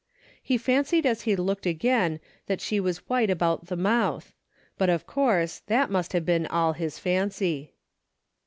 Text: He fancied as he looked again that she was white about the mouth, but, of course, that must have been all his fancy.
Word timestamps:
He 0.41 0.57
fancied 0.57 1.05
as 1.05 1.21
he 1.29 1.35
looked 1.35 1.67
again 1.67 2.19
that 2.47 2.59
she 2.59 2.79
was 2.79 3.07
white 3.07 3.29
about 3.29 3.67
the 3.67 3.75
mouth, 3.77 4.33
but, 4.75 4.89
of 4.89 5.05
course, 5.05 5.59
that 5.67 5.91
must 5.91 6.13
have 6.13 6.25
been 6.25 6.47
all 6.47 6.73
his 6.73 6.97
fancy. 6.97 7.75